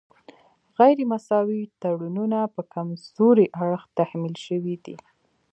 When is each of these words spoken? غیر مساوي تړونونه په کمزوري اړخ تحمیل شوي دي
غیر 0.77 0.97
مساوي 1.11 1.61
تړونونه 1.81 2.39
په 2.55 2.61
کمزوري 2.73 3.47
اړخ 3.61 3.83
تحمیل 3.99 4.35
شوي 4.45 4.75
دي 4.85 4.95